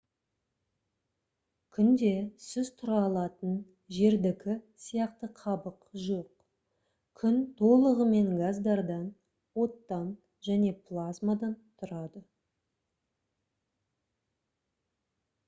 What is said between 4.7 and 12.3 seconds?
сияқты қабық жоқ күн толығымен газдардан оттан және плазмадан тұрады